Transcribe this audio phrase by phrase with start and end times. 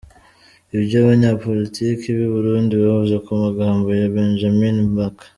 [0.77, 5.23] Ibyo abanyapolitiki b’i Burundi bavuze ku magambo ya Benjamin Mkapa.